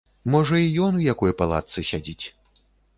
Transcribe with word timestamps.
Можа, 0.35 0.55
і 0.61 0.71
ён 0.87 0.97
у 1.01 1.05
якой 1.13 1.37
палатцы 1.45 1.87
сядзіць. 1.95 2.23